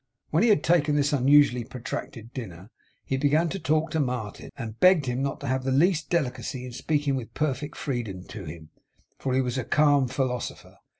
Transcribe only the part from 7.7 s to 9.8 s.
freedom to him, for he was a